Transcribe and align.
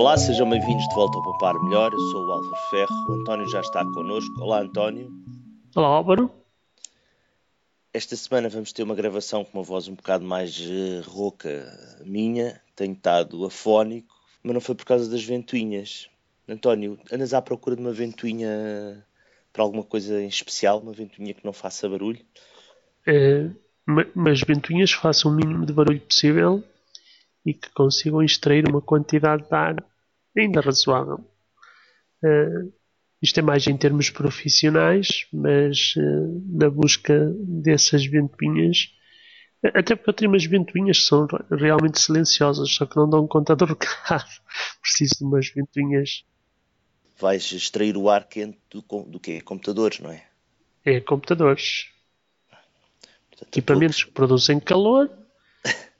Olá, 0.00 0.16
sejam 0.16 0.48
bem-vindos 0.48 0.88
de 0.88 0.94
volta 0.94 1.18
ao 1.18 1.22
Poupar 1.22 1.62
Melhor. 1.62 1.92
Eu 1.92 2.00
sou 2.10 2.26
o 2.26 2.32
Álvaro 2.32 2.56
Ferro. 2.70 3.06
O 3.06 3.20
António 3.20 3.46
já 3.50 3.60
está 3.60 3.84
connosco. 3.84 4.32
Olá, 4.40 4.62
António. 4.62 5.12
Olá, 5.76 5.88
Álvaro. 5.88 6.30
Esta 7.92 8.16
semana 8.16 8.48
vamos 8.48 8.72
ter 8.72 8.82
uma 8.82 8.94
gravação 8.94 9.44
com 9.44 9.58
uma 9.58 9.62
voz 9.62 9.88
um 9.88 9.94
bocado 9.94 10.24
mais 10.24 10.58
uh, 10.58 11.02
rouca 11.06 11.70
minha. 12.02 12.58
Tenho 12.74 12.94
estado 12.94 13.44
afónico, 13.44 14.14
mas 14.42 14.54
não 14.54 14.60
foi 14.62 14.74
por 14.74 14.86
causa 14.86 15.06
das 15.10 15.22
ventoinhas. 15.22 16.08
António, 16.48 16.98
andas 17.12 17.34
à 17.34 17.42
procura 17.42 17.76
de 17.76 17.82
uma 17.82 17.92
ventoinha 17.92 19.04
para 19.52 19.62
alguma 19.62 19.84
coisa 19.84 20.18
em 20.18 20.28
especial? 20.28 20.80
Uma 20.80 20.94
ventoinha 20.94 21.34
que 21.34 21.44
não 21.44 21.52
faça 21.52 21.86
barulho? 21.86 22.24
É, 23.06 23.50
mas 24.14 24.40
ventoinhas 24.40 24.92
façam 24.92 25.30
o 25.30 25.34
mínimo 25.34 25.66
de 25.66 25.74
barulho 25.74 26.00
possível 26.00 26.64
e 27.44 27.52
que 27.52 27.70
consigam 27.72 28.22
extrair 28.22 28.66
uma 28.66 28.80
quantidade 28.80 29.46
de 29.46 29.54
ar 29.54 29.89
ainda 30.36 30.60
razoável. 30.60 31.24
Uh, 32.22 32.72
isto 33.22 33.38
é 33.38 33.42
mais 33.42 33.66
em 33.66 33.76
termos 33.76 34.10
profissionais, 34.10 35.26
mas 35.32 35.94
uh, 35.96 36.42
na 36.48 36.70
busca 36.70 37.32
dessas 37.38 38.06
ventoinhas, 38.06 38.94
até 39.62 39.94
porque 39.94 40.10
eu 40.10 40.14
tenho 40.14 40.30
umas 40.30 40.44
ventoinhas 40.44 40.98
que 40.98 41.04
são 41.04 41.26
realmente 41.50 42.00
silenciosas, 42.00 42.70
só 42.70 42.86
que 42.86 42.96
não 42.96 43.08
dão 43.08 43.26
conta 43.26 43.54
do 43.54 43.66
recado. 43.66 44.30
Preciso 44.80 45.18
de 45.18 45.24
umas 45.24 45.48
ventoinhas. 45.48 46.24
Vais 47.18 47.52
extrair 47.52 47.96
o 47.96 48.08
ar 48.08 48.26
quente 48.26 48.58
do, 48.70 48.82
do 49.04 49.20
quê? 49.20 49.42
Computadores, 49.42 50.00
não 50.00 50.10
é? 50.10 50.24
É, 50.82 51.00
computadores. 51.00 51.90
Portanto, 53.28 53.48
Equipamentos 53.48 54.02
que 54.02 54.10
produzem 54.10 54.58
calor 54.58 55.10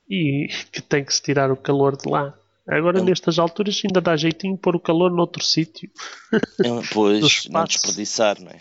e 0.08 0.48
que 0.73 0.81
tem 0.81 1.05
que 1.05 1.12
se 1.12 1.23
tirar 1.23 1.51
o 1.53 1.56
calor 1.56 1.98
de 1.98 2.08
lá. 2.08 2.34
Agora, 2.66 2.98
é 2.98 3.03
nestas 3.03 3.39
alturas, 3.39 3.80
ainda 3.84 4.00
dá 4.00 4.16
jeitinho 4.16 4.56
pôr 4.56 4.77
o 4.77 4.80
calor 4.80 5.11
noutro 5.11 5.42
sítio. 5.42 5.91
É, 6.33 6.69
pois, 6.92 7.47
não 7.50 7.64
desperdiçar, 7.64 8.41
não 8.41 8.50
é? 8.50 8.61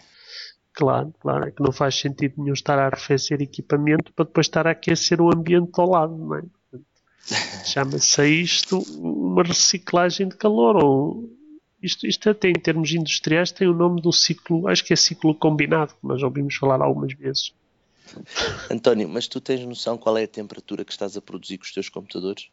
Claro, 0.74 1.14
claro, 1.20 1.46
é 1.46 1.52
que 1.52 1.62
não 1.62 1.72
faz 1.72 1.96
sentido 1.96 2.36
nenhum 2.38 2.54
estar 2.54 2.80
a 2.80 2.88
arrefecer 2.88 3.42
equipamento 3.42 4.14
para 4.14 4.26
depois 4.26 4.46
estar 4.46 4.66
a 4.66 4.72
aquecer 4.72 5.20
o 5.20 5.30
ambiente 5.34 5.72
ao 5.78 5.90
lado, 5.90 6.16
não 6.16 6.36
é? 6.36 6.44
Chama-se 7.66 8.26
isto 8.28 8.80
uma 8.98 9.44
reciclagem 9.44 10.30
de 10.30 10.38
calor, 10.38 10.78
ou 10.78 11.30
isto, 11.82 12.08
isto 12.08 12.30
até 12.30 12.50
em 12.50 12.54
termos 12.54 12.92
industriais 12.92 13.52
tem 13.52 13.68
o 13.68 13.74
nome 13.74 14.02
do 14.02 14.12
ciclo, 14.12 14.68
acho 14.68 14.84
que 14.84 14.94
é 14.94 14.96
ciclo 14.96 15.36
combinado, 15.36 15.94
que 15.94 16.08
nós 16.08 16.24
ouvimos 16.24 16.56
falar 16.56 16.82
algumas 16.82 17.14
vezes. 17.14 17.54
António, 18.72 19.08
mas 19.08 19.28
tu 19.28 19.40
tens 19.40 19.64
noção 19.66 19.98
qual 19.98 20.18
é 20.18 20.24
a 20.24 20.28
temperatura 20.28 20.84
que 20.84 20.92
estás 20.92 21.16
a 21.16 21.22
produzir 21.22 21.58
com 21.58 21.66
os 21.66 21.74
teus 21.74 21.90
computadores? 21.90 22.50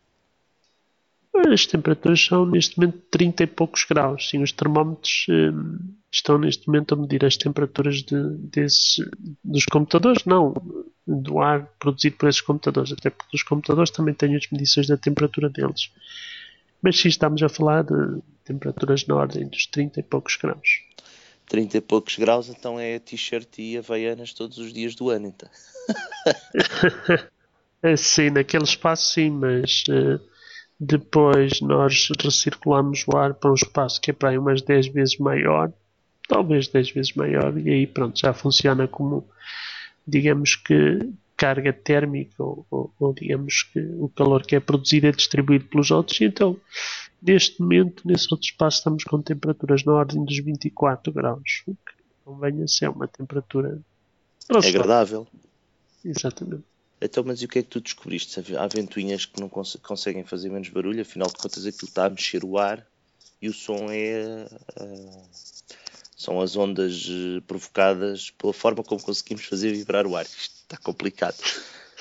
As 1.53 1.67
temperaturas 1.67 2.25
são 2.25 2.47
neste 2.47 2.79
momento 2.79 2.99
30 3.11 3.43
e 3.43 3.47
poucos 3.47 3.85
graus. 3.85 4.29
Sim, 4.29 4.43
os 4.43 4.53
termómetros 4.53 5.27
hum, 5.29 5.79
estão 6.13 6.39
neste 6.39 6.67
momento 6.67 6.95
a 6.95 6.97
medir 6.97 7.25
as 7.25 7.37
temperaturas 7.37 8.03
de, 8.03 8.17
desses, 8.39 8.97
dos 9.45 9.65
computadores, 9.67 10.25
não 10.25 10.55
do 11.07 11.41
ar 11.41 11.67
produzido 11.79 12.17
por 12.17 12.29
esses 12.29 12.41
computadores, 12.41 12.93
até 12.93 13.11
porque 13.11 13.37
os 13.37 13.43
computadores 13.43 13.91
também 13.91 14.15
têm 14.15 14.35
as 14.35 14.51
medições 14.51 14.89
da 14.89 14.97
temperatura 14.97 15.49
deles. 15.49 15.91
Mas 16.83 16.99
sim, 16.99 17.09
estamos 17.09 17.43
a 17.43 17.49
falar 17.49 17.85
de 17.85 18.21
temperaturas 18.45 19.07
na 19.07 19.15
ordem 19.15 19.47
dos 19.47 19.67
30 19.67 20.01
e 20.01 20.03
poucos 20.03 20.37
graus. 20.37 20.83
30 21.49 21.79
e 21.79 21.81
poucos 21.81 22.17
graus, 22.17 22.49
então 22.49 22.79
é 22.79 22.99
t-shirt 22.99 23.59
e 23.59 23.79
havaianas 23.79 24.33
todos 24.33 24.59
os 24.59 24.73
dias 24.73 24.95
do 24.95 25.11
ano, 25.11 25.29
então. 25.29 25.49
é, 27.83 27.97
sim, 27.97 28.31
naquele 28.31 28.65
espaço 28.65 29.13
sim, 29.13 29.31
mas 29.31 29.85
uh, 29.89 30.21
depois 30.79 31.61
nós 31.61 32.09
recirculamos 32.23 33.05
o 33.07 33.17
ar 33.17 33.35
para 33.35 33.51
um 33.51 33.55
espaço 33.55 34.01
que 34.01 34.11
é 34.11 34.15
para 34.15 34.31
aí 34.31 34.39
umas 34.39 34.63
10 34.63 34.89
vezes 34.89 35.19
maior, 35.19 35.73
talvez 36.29 36.69
10 36.69 36.91
vezes 36.91 37.13
maior, 37.15 37.57
e 37.59 37.71
aí 37.71 37.87
pronto, 37.87 38.19
já 38.19 38.33
funciona 38.33 38.87
como, 38.87 39.27
digamos 40.07 40.57
que, 40.57 41.11
carga 41.37 41.73
térmica, 41.73 42.43
ou, 42.43 42.67
ou, 42.71 42.93
ou 42.99 43.15
digamos 43.15 43.63
que 43.63 43.79
o 43.99 44.09
calor 44.09 44.43
que 44.43 44.57
é 44.57 44.61
produzido 44.61 45.07
é 45.07 45.13
distribuído 45.13 45.67
pelos 45.67 45.91
outros, 45.91 46.21
e 46.21 46.25
então 46.25 46.59
Neste 47.27 47.61
momento, 47.61 48.07
nesse 48.07 48.29
outro 48.31 48.47
espaço, 48.47 48.79
estamos 48.79 49.03
com 49.03 49.21
temperaturas 49.21 49.85
na 49.85 49.93
ordem 49.93 50.25
dos 50.25 50.39
24 50.39 51.13
graus, 51.13 51.63
o 51.67 51.73
que 51.73 51.93
convém 52.25 52.63
a 52.63 52.69
ser 52.69 52.89
uma 52.89 53.09
temperatura 53.09 53.81
é 54.49 54.69
agradável. 54.69 55.27
Exatamente. 56.05 56.63
Então, 57.07 57.25
mas 57.25 57.41
e 57.41 57.45
o 57.45 57.49
que 57.49 57.61
é 57.61 57.63
que 57.63 57.69
tu 57.69 57.81
descobriste? 57.81 58.41
Há 58.57 58.67
ventoinhas 58.67 59.25
que 59.25 59.41
não 59.41 59.49
cons 59.49 59.77
conseguem 59.83 60.25
fazer 60.25 60.51
menos 60.51 60.69
barulho, 60.69 61.01
afinal 61.01 61.29
de 61.29 61.35
contas 61.35 61.65
aquilo 61.65 61.89
está 61.89 62.07
a 62.07 62.11
mexer 62.11 62.45
o 62.45 62.59
ar 62.59 62.87
e 63.41 63.49
o 63.49 63.53
som 63.53 63.87
é. 63.91 64.47
Uh, 64.81 65.23
são 66.17 66.41
as 66.41 66.57
ondas 66.57 67.07
uh, 67.09 67.43
provocadas 67.47 68.31
pela 68.31 68.53
forma 68.53 68.83
como 68.83 69.03
conseguimos 69.03 69.45
fazer 69.45 69.73
vibrar 69.73 70.07
o 70.07 70.17
ar. 70.17 70.25
Isto 70.25 70.63
está 70.63 70.77
complicado. 70.79 71.37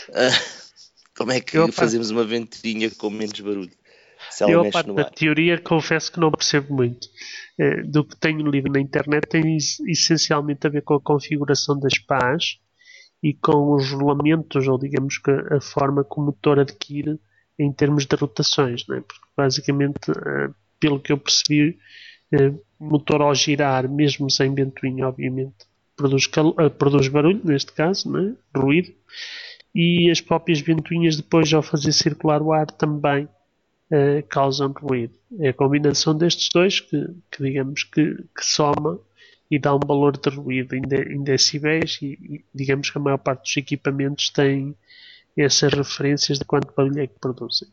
Uh, 0.09 0.65
como 1.15 1.31
é 1.31 1.39
que 1.39 1.71
fazemos 1.71 2.09
uma 2.09 2.23
ventoinha 2.23 2.89
com 2.91 3.09
menos 3.09 3.39
barulho? 3.39 3.71
Eu, 4.47 4.67
a 4.67 4.71
parte 4.71 4.91
da 4.93 5.03
teoria, 5.03 5.59
confesso 5.59 6.11
que 6.11 6.19
não 6.19 6.31
percebo 6.31 6.73
muito. 6.73 7.07
Eh, 7.59 7.83
do 7.83 8.03
que 8.03 8.17
tenho 8.17 8.49
lido 8.49 8.71
na 8.71 8.79
internet, 8.79 9.27
tem 9.27 9.57
essencialmente 9.87 10.65
a 10.65 10.69
ver 10.69 10.81
com 10.81 10.95
a 10.95 11.01
configuração 11.01 11.79
das 11.79 11.97
pás 11.99 12.57
e 13.21 13.33
com 13.33 13.73
os 13.73 13.91
rolamentos, 13.91 14.67
ou 14.67 14.77
digamos 14.77 15.17
que 15.17 15.31
a 15.31 15.59
forma 15.59 16.03
que 16.03 16.19
o 16.19 16.21
motor 16.21 16.59
adquire 16.59 17.19
em 17.57 17.71
termos 17.71 18.05
de 18.05 18.15
rotações. 18.15 18.85
Né? 18.87 19.01
Porque, 19.07 19.25
basicamente, 19.35 20.11
eh, 20.11 20.49
pelo 20.79 20.99
que 20.99 21.11
eu 21.11 21.17
percebi, 21.17 21.77
eh, 22.31 22.53
motor 22.79 23.21
ao 23.21 23.33
girar, 23.33 23.89
mesmo 23.89 24.29
sem 24.29 24.53
ventoinha, 24.53 25.07
obviamente, 25.07 25.65
produz, 25.95 26.27
produz 26.77 27.07
barulho, 27.07 27.41
neste 27.43 27.71
caso, 27.71 28.11
né? 28.11 28.35
ruído, 28.55 28.93
e 29.73 30.09
as 30.09 30.21
próprias 30.21 30.59
ventoinhas, 30.61 31.17
depois, 31.17 31.51
ao 31.53 31.63
fazer 31.63 31.91
circular 31.91 32.41
o 32.41 32.53
ar, 32.53 32.67
também 32.67 33.27
causam 34.29 34.71
ruído. 34.71 35.13
É 35.39 35.49
a 35.49 35.53
combinação 35.53 36.17
destes 36.17 36.49
dois 36.51 36.79
que, 36.79 37.07
que 37.31 37.43
digamos 37.43 37.83
que, 37.83 38.15
que, 38.15 38.43
soma 38.43 38.99
e 39.49 39.59
dá 39.59 39.75
um 39.75 39.79
valor 39.79 40.17
de 40.17 40.29
ruído 40.29 40.75
em, 40.75 40.81
de, 40.81 41.01
em 41.13 41.23
decibéis 41.23 41.99
e, 42.01 42.17
e, 42.21 42.45
digamos 42.53 42.89
que 42.89 42.97
a 42.97 43.01
maior 43.01 43.17
parte 43.17 43.43
dos 43.43 43.57
equipamentos 43.57 44.29
tem 44.29 44.75
essas 45.37 45.73
referências 45.73 46.39
de 46.39 46.45
quanto 46.45 46.73
barulho 46.75 47.01
é 47.01 47.07
que 47.07 47.19
produzem. 47.19 47.67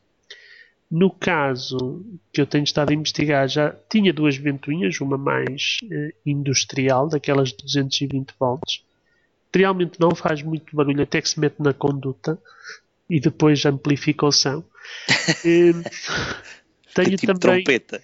No 0.90 1.10
caso 1.10 2.04
que 2.30 2.40
eu 2.40 2.46
tenho 2.46 2.64
estado 2.64 2.90
a 2.90 2.94
investigar, 2.94 3.48
já 3.48 3.74
tinha 3.88 4.12
duas 4.12 4.36
ventoinhas, 4.36 5.00
uma 5.00 5.16
mais 5.16 5.78
uh, 5.84 6.12
industrial, 6.26 7.08
daquelas 7.08 7.48
de 7.48 7.64
220 7.64 8.34
volts. 8.38 8.84
Realmente 9.54 9.98
não 9.98 10.14
faz 10.14 10.42
muito 10.42 10.76
barulho 10.76 11.02
até 11.02 11.22
que 11.22 11.28
se 11.30 11.40
mete 11.40 11.60
na 11.60 11.72
conduta 11.72 12.38
e 13.08 13.18
depois 13.18 13.64
amplifica 13.64 14.26
o 14.26 14.32
som. 14.32 14.62
tenho 16.94 17.16
tipo 17.16 17.38
também. 17.38 17.64
Trompeta. 17.64 18.02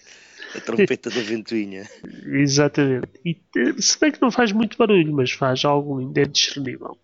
A 0.55 0.61
trompeta 0.61 1.11
da 1.11 1.21
ventoinha. 1.21 1.89
Exatamente. 2.27 3.09
E, 3.25 3.37
se 3.79 3.99
bem 4.01 4.13
que 4.13 4.23
não 4.23 4.31
faz 4.31 4.53
muito 4.53 4.77
barulho, 4.79 5.13
mas 5.15 5.31
faz 5.33 5.65
algo 5.65 5.99
ainda 5.99 6.23
é 6.23 6.25
discernível. 6.25 6.97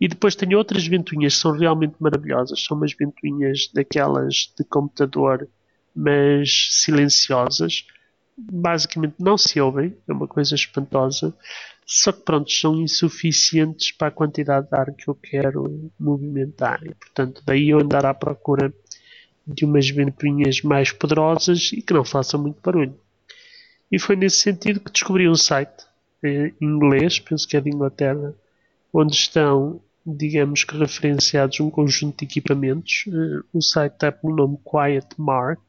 E 0.00 0.06
depois 0.06 0.36
tenho 0.36 0.56
outras 0.56 0.86
ventoinhas 0.86 1.34
que 1.34 1.40
são 1.40 1.52
realmente 1.52 1.96
maravilhosas. 1.98 2.62
São 2.64 2.76
umas 2.76 2.92
ventoinhas 2.92 3.68
daquelas 3.72 4.52
de 4.56 4.64
computador, 4.64 5.48
mas 5.94 6.68
silenciosas. 6.70 7.84
Basicamente 8.36 9.16
não 9.18 9.36
se 9.36 9.60
ouvem, 9.60 9.96
é 10.06 10.12
uma 10.12 10.28
coisa 10.28 10.54
espantosa. 10.54 11.34
Só 11.84 12.12
que 12.12 12.20
pronto, 12.20 12.52
são 12.52 12.80
insuficientes 12.80 13.90
para 13.90 14.08
a 14.08 14.12
quantidade 14.12 14.68
de 14.68 14.76
ar 14.76 14.92
que 14.94 15.08
eu 15.08 15.14
quero 15.14 15.90
movimentar. 15.98 16.80
E 16.84 16.94
portanto, 16.94 17.42
daí 17.44 17.70
eu 17.70 17.80
andar 17.80 18.06
à 18.06 18.14
procura 18.14 18.72
de 19.48 19.64
umas 19.64 19.88
ventoinhas 19.88 20.60
mais 20.60 20.92
poderosas 20.92 21.70
e 21.72 21.80
que 21.80 21.94
não 21.94 22.04
façam 22.04 22.40
muito 22.40 22.60
barulho. 22.60 22.94
E 23.90 23.98
foi 23.98 24.14
nesse 24.14 24.36
sentido 24.36 24.78
que 24.78 24.92
descobri 24.92 25.26
um 25.26 25.34
site 25.34 25.86
eh, 26.22 26.52
em 26.60 26.66
inglês, 26.66 27.18
penso 27.18 27.48
que 27.48 27.56
é 27.56 27.60
de 27.60 27.70
Inglaterra, 27.70 28.34
onde 28.92 29.14
estão, 29.14 29.80
digamos 30.04 30.64
que 30.64 30.76
referenciados 30.76 31.58
um 31.60 31.70
conjunto 31.70 32.18
de 32.18 32.24
equipamentos. 32.26 33.04
Eh, 33.08 33.42
o 33.52 33.62
site 33.62 33.94
está 33.94 34.12
pelo 34.12 34.36
nome 34.36 34.58
Quiet 34.62 35.08
Mark, 35.16 35.60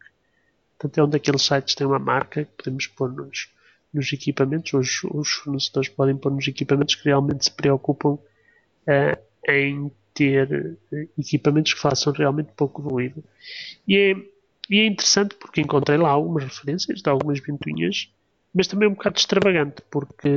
portanto 0.78 0.98
é 0.98 1.04
um 1.04 1.10
daqueles 1.10 1.42
sites 1.42 1.74
que 1.74 1.78
tem 1.78 1.88
uma 1.88 2.00
marca 2.00 2.44
que 2.44 2.52
podemos 2.58 2.86
pôr 2.88 3.14
nos, 3.14 3.50
nos 3.94 4.12
equipamentos, 4.12 4.74
os, 4.74 5.04
os 5.06 5.30
fornecedores 5.32 5.90
podem 5.90 6.18
pôr 6.18 6.32
nos 6.32 6.48
equipamentos 6.48 6.96
que 6.96 7.06
realmente 7.06 7.46
se 7.46 7.52
preocupam 7.52 8.10
uh, 8.10 9.18
em 9.48 9.90
ter 10.20 10.78
eh, 10.92 11.08
equipamentos 11.18 11.74
que 11.74 11.80
façam 11.80 12.12
realmente 12.12 12.52
pouco 12.58 12.82
ruído. 12.82 13.24
E 13.88 13.98
é, 13.98 14.16
e 14.70 14.80
é 14.80 14.86
interessante 14.86 15.36
porque 15.36 15.62
encontrei 15.62 15.98
lá 15.98 16.10
algumas 16.10 16.44
referências 16.44 17.02
de 17.02 17.10
algumas 17.10 17.40
ventoinhas, 17.40 18.12
mas 18.54 18.68
também 18.68 18.90
um 18.90 18.94
bocado 18.94 19.18
extravagante, 19.18 19.82
porque 19.90 20.30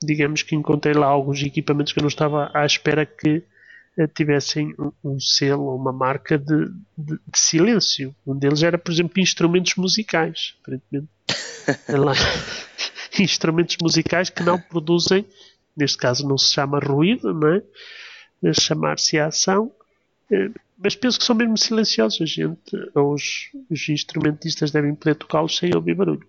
digamos 0.00 0.42
que 0.42 0.54
encontrei 0.54 0.94
lá 0.94 1.06
alguns 1.06 1.42
equipamentos 1.42 1.92
que 1.92 1.98
eu 1.98 2.02
não 2.02 2.08
estava 2.08 2.50
à 2.54 2.64
espera 2.64 3.04
que 3.04 3.42
uh, 3.98 4.08
tivessem 4.14 4.72
um, 4.78 4.92
um, 5.02 5.20
selo 5.20 5.64
ou 5.64 5.76
uma 5.76 5.92
marca 5.92 6.38
de, 6.38 6.66
de, 6.96 7.14
de, 7.16 7.38
silêncio. 7.38 8.14
Um 8.24 8.38
deles 8.38 8.62
era, 8.62 8.78
por 8.78 8.92
exemplo, 8.92 9.20
instrumentos 9.20 9.74
musicais, 9.74 10.54
aparentemente. 10.62 11.08
lá, 11.88 12.12
instrumentos 13.18 13.76
musicais 13.82 14.30
que 14.30 14.42
não 14.42 14.60
produzem, 14.60 15.26
neste 15.76 15.98
caso 15.98 16.28
não 16.28 16.38
se 16.38 16.52
chama 16.52 16.78
ruído, 16.78 17.34
não 17.34 17.48
é? 17.48 17.62
Chamar-se 18.52 19.18
ação, 19.18 19.72
uh, 20.30 20.60
mas 20.76 20.94
penso 20.94 21.18
que 21.18 21.24
são 21.24 21.34
mesmo 21.34 21.56
silenciosos. 21.56 22.20
A 22.20 22.26
gente, 22.26 22.76
os, 22.94 23.50
os 23.70 23.88
instrumentistas 23.88 24.70
devem 24.70 24.94
poder 24.94 25.14
tocá-los 25.14 25.56
sem 25.56 25.74
ouvir 25.74 25.94
barulho. 25.94 26.26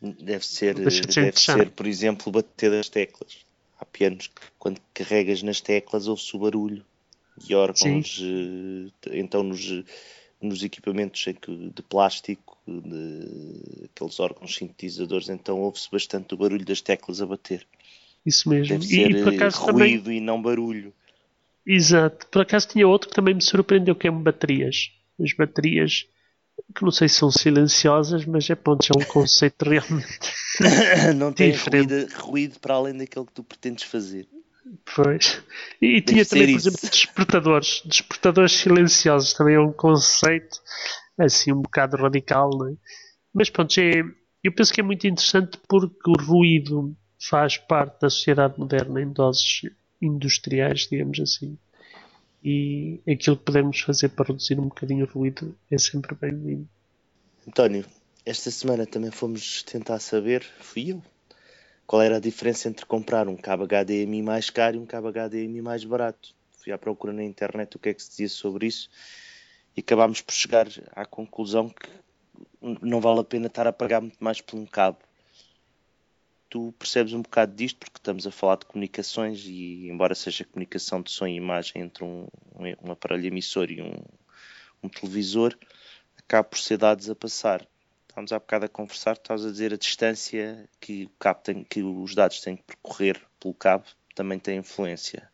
Deve 0.00 0.44
ser, 0.44 0.74
deve 0.74 1.38
ser, 1.38 1.70
por 1.70 1.86
exemplo, 1.86 2.32
bater 2.32 2.70
das 2.70 2.88
teclas. 2.88 3.38
Há 3.78 3.84
pianos 3.84 4.26
que 4.26 4.42
quando 4.58 4.80
carregas 4.92 5.42
nas 5.42 5.60
teclas 5.60 6.08
ouve-se 6.08 6.34
o 6.36 6.40
barulho 6.40 6.84
e 7.48 7.54
órgãos, 7.54 8.16
Sim. 8.16 8.92
Eh, 9.06 9.20
então 9.20 9.44
nos, 9.44 9.84
nos 10.40 10.62
equipamentos 10.64 11.24
de 11.24 11.82
plástico, 11.82 12.58
de, 12.66 13.84
aqueles 13.84 14.18
órgãos 14.18 14.54
sintetizadores, 14.56 15.28
então 15.28 15.60
ouve-se 15.60 15.88
bastante 15.90 16.34
o 16.34 16.36
barulho 16.36 16.64
das 16.64 16.80
teclas 16.80 17.22
a 17.22 17.26
bater. 17.26 17.64
Isso 18.26 18.48
mesmo. 18.48 18.68
Deve 18.68 18.86
ser 18.86 19.10
e, 19.10 19.22
por 19.22 19.34
acaso, 19.34 19.60
ruído 19.60 20.04
também... 20.04 20.18
e 20.18 20.20
não 20.20 20.42
barulho. 20.42 20.92
Exato. 21.66 22.26
Por 22.26 22.42
acaso 22.42 22.68
tinha 22.68 22.86
outro 22.86 23.08
que 23.08 23.14
também 23.14 23.34
me 23.34 23.42
surpreendeu, 23.42 23.94
que 23.94 24.08
é 24.08 24.10
baterias. 24.10 24.90
As 25.20 25.32
baterias 25.32 26.06
que 26.74 26.82
não 26.82 26.90
sei 26.90 27.08
se 27.08 27.16
são 27.16 27.30
silenciosas, 27.30 28.24
mas 28.24 28.48
é 28.48 28.54
ponto, 28.54 28.86
é 28.86 28.98
um 28.98 29.04
conceito 29.04 29.64
realmente 29.68 30.18
não 31.16 31.32
tem 31.32 31.52
ruído, 31.52 32.08
ruído, 32.14 32.60
para 32.60 32.74
além 32.74 32.96
daquele 32.96 33.26
que 33.26 33.32
tu 33.32 33.42
pretendes 33.42 33.84
fazer. 33.84 34.28
Pois. 34.94 35.42
E, 35.80 35.96
e 35.96 36.00
tinha 36.00 36.24
também, 36.24 36.46
por 36.46 36.56
isso. 36.56 36.68
exemplo, 36.68 36.90
despertadores. 36.90 37.82
Despertadores 37.84 38.52
silenciosos 38.52 39.32
também 39.32 39.56
é 39.56 39.60
um 39.60 39.72
conceito 39.72 40.60
assim 41.18 41.52
um 41.52 41.62
bocado 41.62 41.96
radical, 41.96 42.50
não 42.50 42.68
é? 42.68 42.74
Mas 43.34 43.50
pronto, 43.50 43.78
é, 43.78 44.02
eu 44.42 44.52
penso 44.52 44.72
que 44.72 44.80
é 44.80 44.84
muito 44.84 45.06
interessante 45.06 45.58
porque 45.68 46.10
o 46.10 46.24
ruído 46.24 46.96
faz 47.28 47.56
parte 47.56 48.00
da 48.00 48.10
sociedade 48.10 48.58
moderna 48.58 49.00
em 49.00 49.12
doses 49.12 49.62
industriais, 50.02 50.88
digamos 50.90 51.18
assim 51.20 51.56
e 52.44 53.00
aquilo 53.08 53.36
que 53.36 53.44
podemos 53.44 53.80
fazer 53.80 54.08
para 54.08 54.26
reduzir 54.26 54.58
um 54.58 54.68
bocadinho 54.68 55.06
o 55.06 55.08
ruído 55.08 55.56
é 55.70 55.78
sempre 55.78 56.14
bem-vindo. 56.14 56.68
António, 57.46 57.86
esta 58.26 58.50
semana 58.50 58.84
também 58.84 59.10
fomos 59.10 59.62
tentar 59.62 60.00
saber, 60.00 60.42
fui 60.60 60.92
eu, 60.92 61.02
qual 61.86 62.02
era 62.02 62.16
a 62.16 62.20
diferença 62.20 62.68
entre 62.68 62.84
comprar 62.84 63.28
um 63.28 63.36
cabo 63.36 63.64
HDMI 63.66 64.22
mais 64.22 64.50
caro 64.50 64.76
e 64.76 64.80
um 64.80 64.86
cabo 64.86 65.12
HDMI 65.12 65.62
mais 65.62 65.84
barato. 65.84 66.34
Fui 66.58 66.72
à 66.72 66.78
procura 66.78 67.12
na 67.12 67.22
internet 67.22 67.76
o 67.76 67.78
que 67.78 67.90
é 67.90 67.94
que 67.94 68.02
se 68.02 68.10
dizia 68.10 68.28
sobre 68.28 68.66
isso 68.66 68.90
e 69.76 69.80
acabámos 69.80 70.20
por 70.20 70.32
chegar 70.32 70.66
à 70.94 71.04
conclusão 71.04 71.68
que 71.68 71.88
não 72.80 73.00
vale 73.00 73.20
a 73.20 73.24
pena 73.24 73.46
estar 73.46 73.66
a 73.66 73.72
pagar 73.72 74.00
muito 74.00 74.22
mais 74.22 74.40
por 74.40 74.56
um 74.56 74.66
cabo 74.66 74.98
tu 76.52 76.74
percebes 76.78 77.14
um 77.14 77.22
bocado 77.22 77.54
disto, 77.54 77.78
porque 77.78 77.96
estamos 77.96 78.26
a 78.26 78.30
falar 78.30 78.56
de 78.56 78.66
comunicações 78.66 79.42
e, 79.46 79.88
embora 79.88 80.14
seja 80.14 80.44
comunicação 80.44 81.00
de 81.00 81.10
som 81.10 81.26
e 81.26 81.34
imagem 81.34 81.80
entre 81.80 82.04
um, 82.04 82.26
um 82.84 82.92
aparelho 82.92 83.26
emissor 83.26 83.70
e 83.70 83.80
um, 83.80 83.94
um 84.82 84.88
televisor, 84.90 85.56
acaba 86.18 86.44
por 86.44 86.58
ser 86.58 86.76
dados 86.76 87.08
a 87.08 87.14
passar. 87.14 87.66
Estávamos 88.06 88.32
há 88.32 88.38
bocado 88.38 88.66
a 88.66 88.68
conversar, 88.68 89.14
estás 89.14 89.46
a 89.46 89.50
dizer 89.50 89.72
a 89.72 89.78
distância 89.78 90.68
que, 90.78 91.04
o 91.04 91.10
cabo 91.18 91.40
tem, 91.42 91.64
que 91.64 91.82
os 91.82 92.14
dados 92.14 92.42
têm 92.42 92.54
que 92.54 92.64
percorrer 92.64 93.18
pelo 93.40 93.54
cabo 93.54 93.84
também 94.14 94.38
tem 94.38 94.58
influência. 94.58 95.26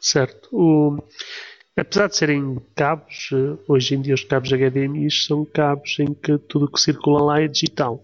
Certo. 0.00 0.48
O, 0.52 1.02
apesar 1.76 2.06
de 2.06 2.16
serem 2.16 2.62
cabos, 2.76 3.30
eh, 3.32 3.58
hoje 3.66 3.96
em 3.96 4.02
dia 4.02 4.14
os 4.14 4.22
cabos 4.22 4.52
HDMI 4.52 5.10
são 5.10 5.44
cabos 5.44 5.98
em 5.98 6.14
que 6.14 6.38
tudo 6.38 6.66
o 6.66 6.70
que 6.70 6.80
circula 6.80 7.20
lá 7.20 7.40
é 7.40 7.48
digital 7.48 8.00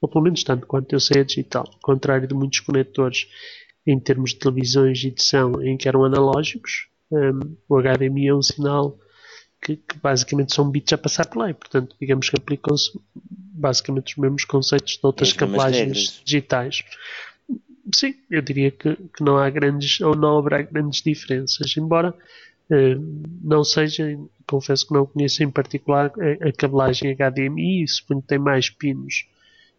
ou 0.00 0.08
pelo 0.08 0.24
menos 0.24 0.42
tanto 0.42 0.66
quanto 0.66 0.92
eu 0.92 1.00
sei 1.00 1.20
é 1.20 1.24
digital, 1.24 1.68
ao 1.72 1.80
contrário 1.80 2.28
de 2.28 2.34
muitos 2.34 2.60
conectores 2.60 3.26
em 3.86 3.98
termos 3.98 4.30
de 4.30 4.38
televisões 4.38 5.02
e 5.02 5.08
edição 5.08 5.62
em 5.62 5.76
que 5.76 5.88
eram 5.88 6.04
analógicos, 6.04 6.88
um, 7.10 7.56
o 7.68 7.80
HDMI 7.80 8.28
é 8.28 8.34
um 8.34 8.42
sinal 8.42 8.98
que, 9.62 9.76
que, 9.76 9.98
basicamente 9.98 10.54
são 10.54 10.70
bits 10.70 10.92
a 10.92 10.98
passar 10.98 11.26
por 11.26 11.38
lá 11.38 11.50
e, 11.50 11.54
portanto, 11.54 11.96
digamos 12.00 12.28
que 12.28 12.36
aplicam-se 12.36 12.98
basicamente 13.14 14.12
os 14.12 14.16
mesmos 14.16 14.44
conceitos 14.44 14.94
de 14.94 15.00
outras 15.02 15.32
cablagens 15.32 16.22
digitais. 16.24 16.84
Sim, 17.94 18.14
eu 18.30 18.42
diria 18.42 18.70
que, 18.70 18.94
que, 18.94 19.24
não 19.24 19.38
há 19.38 19.48
grandes 19.48 20.00
ou 20.00 20.14
não 20.14 20.38
haverá 20.38 20.62
grandes 20.62 21.02
diferenças, 21.02 21.74
embora 21.76 22.14
hum, 22.70 23.22
não 23.42 23.64
seja, 23.64 24.18
confesso 24.46 24.86
que 24.86 24.92
não 24.92 25.06
conheço 25.06 25.42
em 25.42 25.50
particular 25.50 26.12
a, 26.18 26.48
a 26.48 26.52
cabelagem 26.52 27.16
HDMI, 27.16 27.88
suponho 27.88 28.20
que 28.20 28.28
tem 28.28 28.38
mais 28.38 28.68
pinos 28.68 29.26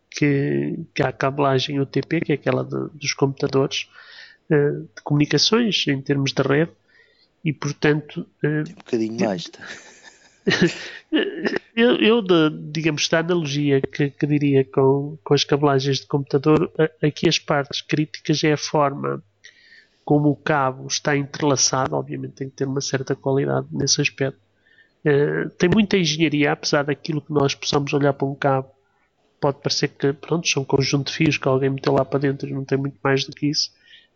que, 0.09 0.79
que 0.93 1.03
a 1.03 1.11
cabelagem 1.11 1.79
UTP, 1.79 2.21
que 2.21 2.31
é 2.31 2.35
aquela 2.35 2.63
de, 2.63 2.89
dos 2.93 3.13
computadores 3.13 3.87
uh, 4.49 4.81
de 4.81 5.01
comunicações 5.03 5.85
em 5.87 6.01
termos 6.01 6.33
de 6.33 6.41
rede, 6.41 6.71
e 7.43 7.53
portanto. 7.53 8.27
Uh, 8.43 8.63
Tem 8.63 8.73
um 8.73 8.77
bocadinho 8.77 9.25
mais. 9.25 9.43
Tá? 9.45 9.67
eu, 11.75 11.95
eu 11.97 12.21
de, 12.21 12.49
digamos, 12.71 13.07
da 13.07 13.19
analogia 13.19 13.81
que, 13.81 14.09
que, 14.09 14.27
diria 14.27 14.65
com, 14.65 15.17
com 15.23 15.33
as 15.33 15.43
cabelagens 15.43 15.99
de 15.99 16.07
computador, 16.07 16.71
aqui 17.01 17.27
as 17.27 17.37
partes 17.37 17.81
críticas 17.81 18.43
é 18.43 18.53
a 18.53 18.57
forma 18.57 19.23
como 20.03 20.29
o 20.29 20.35
cabo 20.35 20.87
está 20.87 21.15
entrelaçado, 21.15 21.95
obviamente 21.95 22.33
tem 22.33 22.49
que 22.49 22.55
ter 22.55 22.65
uma 22.65 22.81
certa 22.81 23.15
qualidade 23.15 23.67
nesse 23.71 24.01
aspecto. 24.01 24.39
Uh, 25.05 25.49
tem 25.51 25.69
muita 25.69 25.97
engenharia, 25.97 26.51
apesar 26.51 26.83
daquilo 26.83 27.21
que 27.21 27.31
nós 27.31 27.53
possamos 27.53 27.93
olhar 27.93 28.13
para 28.13 28.27
um 28.27 28.33
cabo 28.33 28.71
pode 29.39 29.59
parecer 29.61 29.89
que 29.89 30.13
pronto, 30.13 30.47
são 30.47 30.63
um 30.63 30.65
conjunto 30.65 31.07
de 31.07 31.17
fios 31.17 31.37
que 31.37 31.47
alguém 31.47 31.69
meteu 31.69 31.93
lá 31.93 32.05
para 32.05 32.19
dentro 32.19 32.47
e 32.47 32.53
não 32.53 32.65
tem 32.65 32.77
muito 32.77 32.97
mais 33.03 33.23
do 33.25 33.31
que 33.31 33.47
isso. 33.47 33.71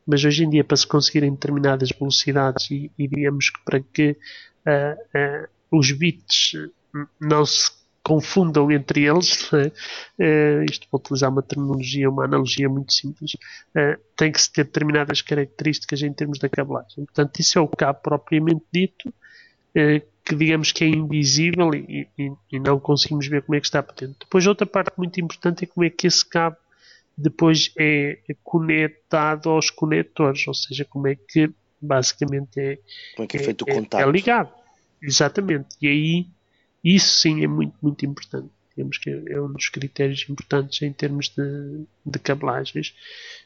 Mas 0.05 0.23
hoje 0.23 0.43
em 0.43 0.49
dia, 0.49 0.63
para 0.63 0.77
se 0.77 0.85
conseguirem 0.85 1.31
determinadas 1.31 1.89
velocidades 1.89 2.69
e, 2.69 2.91
e 2.97 3.07
digamos 3.07 3.49
que 3.49 3.63
para 3.63 3.79
que 3.79 4.11
uh, 4.11 5.45
uh, 5.45 5.77
os 5.77 5.91
bits 5.91 6.53
não 7.19 7.45
se 7.45 7.71
confundam 8.03 8.69
entre 8.69 9.05
eles, 9.05 9.49
uh, 9.53 9.71
isto 10.69 10.87
vou 10.91 10.99
utilizar 10.99 11.31
uma 11.31 11.41
terminologia, 11.41 12.09
uma 12.09 12.25
analogia 12.25 12.67
muito 12.67 12.91
simples, 12.91 13.37
tem 14.17 14.29
que 14.29 14.41
se 14.41 14.51
ter 14.51 14.65
determinadas 14.65 15.21
características 15.21 16.01
em 16.01 16.11
termos 16.11 16.37
da 16.37 16.49
cabelagem. 16.49 17.05
Portanto, 17.05 17.39
isso 17.39 17.57
é 17.57 17.61
o 17.61 17.67
cabo 17.67 17.99
propriamente 18.01 18.63
dito, 18.73 19.13
que 20.25 20.35
digamos 20.35 20.71
que 20.71 20.83
é 20.83 20.87
invisível 20.87 21.73
e, 21.73 22.07
e, 22.17 22.31
e, 22.51 22.59
não 22.59 22.79
conseguimos 22.79 23.27
ver 23.27 23.41
como 23.41 23.55
é 23.55 23.59
que 23.59 23.67
está 23.67 23.83
por 23.83 23.93
dentro. 23.95 24.15
Depois 24.19 24.47
outra 24.47 24.65
parte 24.65 24.93
muito 24.97 25.19
importante 25.19 25.65
é 25.65 25.67
como 25.67 25.85
é 25.85 25.89
que 25.89 26.07
esse 26.07 26.25
cabo 26.25 26.55
depois 27.17 27.71
é 27.77 28.17
conectado 28.43 29.49
aos 29.49 29.69
conectores, 29.69 30.47
ou 30.47 30.53
seja, 30.53 30.83
como 30.85 31.07
é 31.07 31.15
que 31.15 31.51
basicamente 31.79 32.59
é, 32.59 32.79
como 33.15 33.25
é, 33.25 33.27
que 33.27 33.37
é 33.37 33.39
feito 33.39 33.61
o 33.63 33.65
contato. 33.65 34.01
É, 34.01 34.03
é 34.03 34.11
ligado. 34.11 34.51
Exatamente. 35.01 35.75
E 35.81 35.87
aí 35.87 36.27
isso 36.83 37.15
sim 37.15 37.43
é 37.43 37.47
muito, 37.47 37.75
muito 37.81 38.05
importante. 38.05 38.49
Digamos 38.75 38.97
que 38.97 39.09
é 39.09 39.39
um 39.39 39.51
dos 39.51 39.69
critérios 39.69 40.25
importantes 40.27 40.81
em 40.81 40.91
termos 40.91 41.29
de, 41.29 41.85
de 42.05 42.19
cabelagens. 42.19 42.95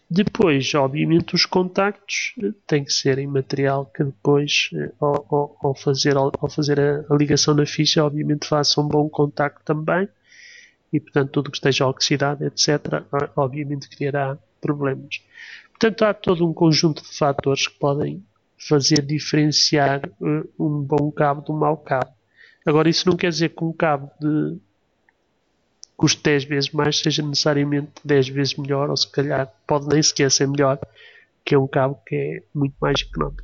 Depois, 0.10 0.74
obviamente, 0.74 1.36
os 1.36 1.46
contactos 1.46 2.34
eh, 2.42 2.52
têm 2.66 2.84
que 2.84 2.94
ser 2.94 3.20
em 3.20 3.28
material 3.28 3.86
que 3.86 4.04
depois, 4.04 4.70
eh, 4.74 4.92
ao, 5.00 5.58
ao 5.62 5.76
fazer, 5.76 6.16
ao, 6.16 6.32
fazer 6.50 6.80
a, 6.80 7.06
a, 7.10 7.16
ligação 7.16 7.54
na 7.54 7.66
ficha, 7.66 8.04
obviamente 8.06 8.48
faça 8.48 8.80
um 8.80 8.88
bom 8.88 9.10
contacto 9.10 9.62
também. 9.66 10.08
E, 10.94 11.00
portanto, 11.00 11.32
tudo 11.32 11.52
que 11.52 11.58
esteja 11.58 11.86
oxidado, 11.86 12.46
etc., 12.46 13.04
obviamente 13.36 13.90
criará 13.90 14.38
problemas. 14.62 15.22
Portanto, 15.72 16.04
há 16.04 16.14
todo 16.14 16.48
um 16.48 16.54
conjunto 16.54 17.04
de 17.04 17.18
fatores 17.18 17.68
que 17.68 17.78
podem 17.78 18.24
fazer 18.58 19.02
diferenciar 19.02 20.02
uh, 20.22 20.50
um 20.58 20.82
bom 20.82 21.12
cabo 21.12 21.42
de 21.42 21.52
um 21.52 21.58
mau 21.58 21.78
cabo. 21.78 22.12
Agora, 22.66 22.90
isso 22.90 23.08
não 23.08 23.18
quer 23.18 23.30
dizer 23.30 23.50
que 23.50 23.64
um 23.64 23.74
cabo 23.74 24.10
de 24.20 24.58
custe 25.98 26.22
10 26.22 26.44
vezes 26.46 26.72
mais 26.72 27.00
seja 27.00 27.24
necessariamente 27.24 27.92
10 28.06 28.30
vezes 28.30 28.56
melhor, 28.56 28.90
ou 28.90 28.96
se 28.96 29.12
calhar 29.12 29.52
pode 29.66 29.88
nem 29.88 30.02
sequer 30.02 30.32
ser 30.32 30.48
melhor 30.48 30.80
que 31.44 31.56
é 31.56 31.58
um 31.58 31.68
cabo 31.68 31.98
que 32.06 32.16
é 32.16 32.44
muito 32.54 32.76
mais 32.80 33.02
económico. 33.02 33.44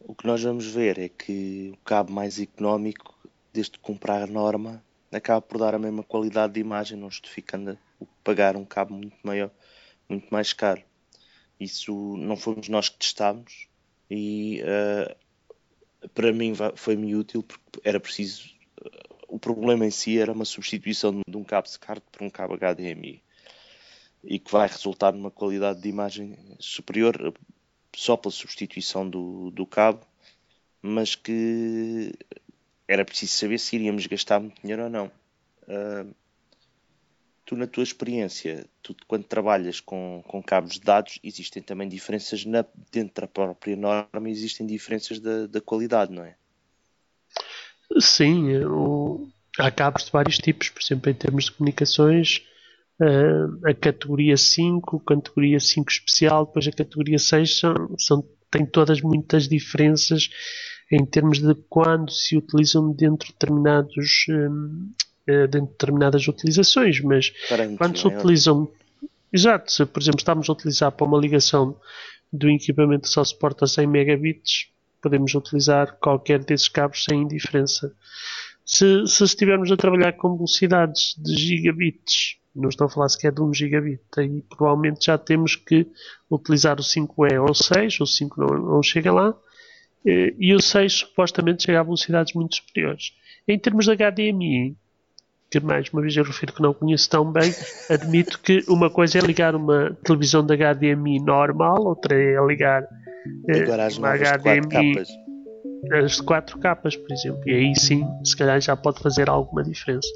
O 0.00 0.14
que 0.14 0.26
nós 0.26 0.42
vamos 0.42 0.66
ver 0.66 0.98
é 0.98 1.08
que 1.08 1.70
o 1.74 1.76
cabo 1.84 2.10
mais 2.10 2.40
económico, 2.40 3.14
desde 3.52 3.78
comprar 3.78 4.22
a 4.22 4.26
norma, 4.26 4.82
acaba 5.12 5.42
por 5.42 5.58
dar 5.58 5.74
a 5.74 5.78
mesma 5.78 6.02
qualidade 6.02 6.54
de 6.54 6.60
imagem, 6.60 6.98
não 6.98 7.10
justificando 7.10 7.78
pagar 8.24 8.56
um 8.56 8.64
cabo 8.64 8.94
muito 8.94 9.16
maior, 9.22 9.50
muito 10.08 10.26
mais 10.30 10.54
caro. 10.54 10.82
Isso 11.60 12.16
não 12.16 12.36
fomos 12.36 12.70
nós 12.70 12.88
que 12.88 12.98
testámos 12.98 13.68
e 14.10 14.62
uh, 14.62 16.08
para 16.14 16.32
mim 16.32 16.54
foi-me 16.74 17.14
útil 17.14 17.42
porque 17.42 17.80
era 17.84 18.00
preciso 18.00 18.48
o 19.32 19.38
problema 19.38 19.86
em 19.86 19.90
si 19.90 20.18
era 20.18 20.30
uma 20.30 20.44
substituição 20.44 21.22
de 21.26 21.36
um 21.38 21.42
cabo 21.42 21.66
SCART 21.66 22.02
por 22.12 22.22
um 22.22 22.28
cabo 22.28 22.54
HDMI 22.54 23.22
e 24.22 24.38
que 24.38 24.52
vai 24.52 24.68
resultar 24.68 25.10
numa 25.10 25.30
qualidade 25.30 25.80
de 25.80 25.88
imagem 25.88 26.36
superior 26.60 27.32
só 27.96 28.14
pela 28.14 28.30
substituição 28.30 29.08
do, 29.08 29.50
do 29.50 29.64
cabo, 29.64 30.06
mas 30.82 31.14
que 31.14 32.12
era 32.86 33.06
preciso 33.06 33.32
saber 33.32 33.58
se 33.58 33.74
iríamos 33.74 34.06
gastar 34.06 34.38
muito 34.38 34.60
dinheiro 34.60 34.84
ou 34.84 34.90
não. 34.90 35.06
Uh, 35.62 36.14
tu, 37.46 37.56
na 37.56 37.66
tua 37.66 37.84
experiência, 37.84 38.66
tu, 38.82 38.94
quando 39.08 39.24
trabalhas 39.24 39.80
com, 39.80 40.22
com 40.28 40.42
cabos 40.42 40.74
de 40.74 40.80
dados, 40.80 41.18
existem 41.24 41.62
também 41.62 41.88
diferenças 41.88 42.44
na, 42.44 42.66
dentro 42.90 43.22
da 43.22 43.26
própria 43.26 43.76
norma, 43.76 44.28
existem 44.28 44.66
diferenças 44.66 45.18
da, 45.18 45.46
da 45.46 45.60
qualidade, 45.62 46.12
não 46.12 46.22
é? 46.22 46.36
Sim, 48.00 48.56
o, 48.64 49.28
há 49.58 49.70
cabos 49.70 50.04
de 50.04 50.10
vários 50.10 50.38
tipos, 50.38 50.68
por 50.68 50.80
exemplo, 50.82 51.10
em 51.10 51.14
termos 51.14 51.44
de 51.44 51.52
comunicações, 51.52 52.42
uh, 53.00 53.68
a 53.68 53.74
categoria 53.74 54.36
5, 54.36 55.00
categoria 55.00 55.60
5 55.60 55.90
especial, 55.90 56.46
depois 56.46 56.66
a 56.68 56.72
categoria 56.72 57.18
6 57.18 57.58
são, 57.58 57.74
são, 57.98 58.24
tem 58.50 58.64
todas 58.64 59.00
muitas 59.00 59.48
diferenças 59.48 60.30
em 60.90 61.04
termos 61.06 61.38
de 61.38 61.54
quando 61.70 62.12
se 62.12 62.36
utilizam 62.36 62.92
dentro 62.92 63.26
de 63.26 63.32
determinados 63.32 64.26
um, 64.28 64.90
eh, 65.26 65.46
dentro 65.46 65.66
de 65.66 65.72
determinadas 65.72 66.28
utilizações, 66.28 67.00
mas 67.00 67.32
quando 67.78 67.96
se 67.96 68.06
é? 68.06 68.14
utilizam 68.14 68.68
exato, 69.32 69.72
se 69.72 69.86
por 69.86 70.02
exemplo 70.02 70.18
estamos 70.18 70.50
a 70.50 70.52
utilizar 70.52 70.92
para 70.92 71.06
uma 71.06 71.18
ligação 71.18 71.76
do 72.30 72.50
equipamento 72.50 73.02
que 73.02 73.08
só 73.08 73.24
suporta 73.24 73.66
100 73.66 73.86
megabits 73.86 74.71
podemos 75.02 75.34
utilizar 75.34 75.96
qualquer 76.00 76.44
desses 76.44 76.68
cabos 76.68 77.04
sem 77.04 77.26
diferença 77.26 77.92
se, 78.64 79.06
se 79.06 79.24
estivermos 79.24 79.70
a 79.72 79.76
trabalhar 79.76 80.12
com 80.12 80.36
velocidades 80.36 81.14
de 81.18 81.34
gigabits 81.34 82.38
não 82.54 82.68
estou 82.68 82.86
a 82.86 82.90
falar 82.90 83.08
sequer 83.08 83.32
de 83.32 83.42
1 83.42 83.52
gigabit 83.52 84.02
aí 84.16 84.42
provavelmente 84.48 85.06
já 85.06 85.18
temos 85.18 85.56
que 85.56 85.86
utilizar 86.30 86.78
o 86.78 86.82
5E 86.82 87.40
ou 87.40 87.54
6 87.54 88.00
o 88.00 88.06
5 88.06 88.40
não, 88.40 88.74
não 88.74 88.82
chega 88.82 89.12
lá 89.12 89.34
eh, 90.06 90.34
e 90.38 90.54
o 90.54 90.60
6 90.60 90.92
supostamente 90.92 91.64
chega 91.64 91.80
a 91.80 91.82
velocidades 91.82 92.34
muito 92.34 92.56
superiores. 92.56 93.12
Em 93.46 93.58
termos 93.58 93.86
de 93.86 93.96
HDMI, 93.96 94.76
que 95.50 95.60
mais 95.60 95.88
uma 95.90 96.02
vez 96.02 96.16
eu 96.16 96.24
refiro 96.24 96.52
que 96.52 96.62
não 96.62 96.72
conheço 96.72 97.08
tão 97.10 97.30
bem, 97.30 97.52
admito 97.90 98.40
que 98.40 98.64
uma 98.68 98.88
coisa 98.88 99.18
é 99.18 99.20
ligar 99.20 99.54
uma 99.54 99.96
televisão 100.02 100.44
de 100.44 100.56
HDMI 100.56 101.20
normal, 101.20 101.84
outra 101.84 102.14
é 102.16 102.36
ligar 102.46 102.86
Agora, 103.48 103.88
uma 103.98 104.16
HDMI 104.16 105.04
as 105.90 106.20
4 106.20 106.58
capas, 106.60 106.96
por 106.96 107.10
exemplo, 107.12 107.40
e 107.46 107.54
aí 107.54 107.74
sim, 107.74 108.06
se 108.24 108.36
calhar 108.36 108.60
já 108.60 108.76
pode 108.76 109.00
fazer 109.00 109.28
alguma 109.28 109.64
diferença. 109.64 110.08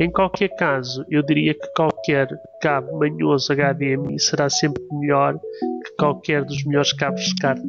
Em 0.00 0.10
qualquer 0.10 0.48
caso, 0.56 1.04
eu 1.10 1.22
diria 1.22 1.54
que 1.54 1.66
qualquer 1.74 2.28
cabo 2.60 2.98
manhoso 2.98 3.52
HDMI 3.52 4.18
será 4.18 4.48
sempre 4.48 4.82
melhor 4.92 5.38
que 5.38 5.96
qualquer 5.98 6.44
dos 6.44 6.64
melhores 6.64 6.92
cabos 6.92 7.20
SCART. 7.30 7.60
É? 7.60 7.68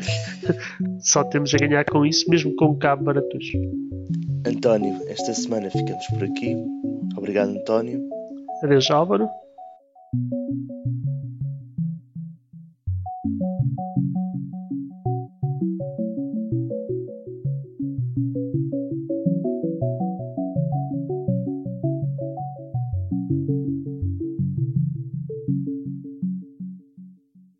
Só 1.00 1.22
temos 1.24 1.54
a 1.54 1.58
ganhar 1.58 1.84
com 1.84 2.06
isso, 2.06 2.28
mesmo 2.30 2.54
com 2.56 2.70
um 2.70 2.78
cabo 2.78 3.04
baratos. 3.04 3.46
António, 4.46 5.00
esta 5.08 5.34
semana 5.34 5.70
ficamos 5.70 6.06
por 6.08 6.24
aqui. 6.24 6.56
Obrigado, 7.16 7.50
António. 7.50 8.00
Adeus, 8.62 8.90
Álvaro. 8.90 9.28